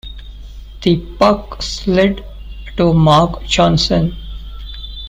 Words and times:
The 0.81 0.97
puck 1.19 1.61
slid 1.61 2.25
to 2.75 2.91
Mark 2.91 3.43
Johnson. 3.45 4.17